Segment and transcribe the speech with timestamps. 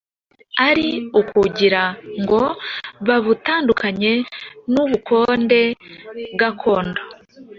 [0.67, 1.81] ari ukugira
[2.21, 2.41] ngo
[3.07, 4.11] babutandukanye
[4.73, 5.61] n' ubukonde
[6.39, 7.01] gakondo.